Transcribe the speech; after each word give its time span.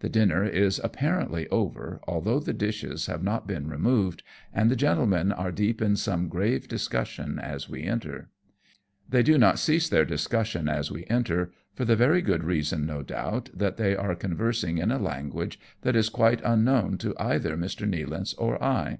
The 0.00 0.10
dinner 0.10 0.44
is 0.44 0.78
apparently 0.84 1.48
over, 1.48 1.98
although 2.06 2.38
the 2.38 2.52
dishes 2.52 3.06
have 3.06 3.22
not 3.22 3.46
been 3.46 3.66
removed, 3.66 4.22
and 4.52 4.70
the 4.70 4.76
gentlemen 4.76 5.32
are 5.32 5.50
deep 5.50 5.80
in 5.80 5.96
some 5.96 6.28
grave 6.28 6.68
discussion 6.68 7.38
as 7.38 7.66
we 7.66 7.82
enter. 7.82 8.28
They 9.08 9.22
do 9.22 9.38
not 9.38 9.58
cease 9.58 9.88
their 9.88 10.04
discussion 10.04 10.68
as 10.68 10.90
we 10.90 11.06
enter, 11.06 11.50
for 11.74 11.86
the 11.86 11.96
very 11.96 12.20
good 12.20 12.44
reason, 12.44 12.84
no 12.84 13.02
doubt, 13.02 13.48
that 13.54 13.78
they 13.78 13.96
are 13.96 14.14
conversing 14.14 14.76
in 14.76 14.90
a 14.92 14.98
language 14.98 15.58
that 15.80 15.96
is 15.96 16.10
quite 16.10 16.42
unknown 16.44 16.98
to 16.98 17.14
either 17.18 17.56
Mr. 17.56 17.88
Nealance 17.88 18.34
or 18.36 18.62
I. 18.62 18.98